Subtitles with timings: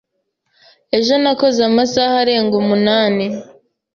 [0.97, 3.25] Ejo nakoze amasaha arenga umunani.